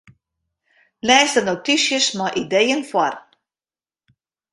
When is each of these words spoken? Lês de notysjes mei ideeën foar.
Lês 1.07 1.31
de 1.37 1.43
notysjes 1.49 2.07
mei 2.17 2.33
ideeën 2.43 2.81
foar. 2.89 3.15